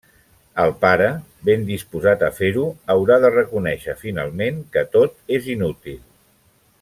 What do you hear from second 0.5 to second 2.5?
El pare, ben disposat a